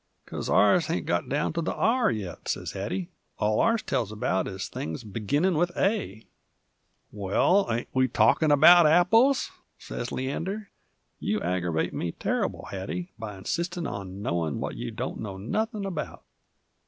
"'Cause 0.25 0.49
ours 0.49 0.87
hain't 0.87 1.05
got 1.05 1.29
down 1.29 1.53
to 1.53 1.61
the 1.61 1.75
R 1.75 2.09
yet," 2.09 2.47
sez 2.47 2.71
Hattie. 2.71 3.11
"All 3.37 3.59
ours 3.59 3.83
tells 3.83 4.11
about 4.11 4.47
is 4.47 4.67
things 4.67 5.03
beginnin' 5.03 5.55
with 5.55 5.71
A." 5.77 6.25
"Well, 7.11 7.67
ain't 7.69 7.87
we 7.93 8.07
talkin' 8.07 8.49
about 8.49 8.87
Apples?" 8.87 9.51
sez 9.77 10.11
Leander. 10.11 10.71
"You 11.19 11.39
aggervate 11.41 11.93
me 11.93 12.13
terrible, 12.13 12.65
Hattie, 12.71 13.11
by 13.19 13.37
insistin' 13.37 13.85
on 13.85 14.23
knowin' 14.23 14.59
what 14.59 14.75
you 14.75 14.89
don't 14.89 15.19
know 15.19 15.37
nothin' 15.37 15.83
'bout." 15.83 16.23